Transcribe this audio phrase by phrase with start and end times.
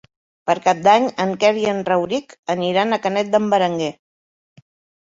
[0.49, 3.93] Per Cap d'Any en Quer i en Rauric aniran a Canet d'en Berenguer.